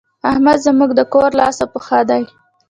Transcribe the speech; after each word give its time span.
احمد 0.31 0.57
زموږ 0.65 0.91
د 0.95 1.01
کور 1.13 1.29
لاس 1.39 1.57
او 1.63 1.67
پښه 1.73 1.99
دی. 2.09 2.23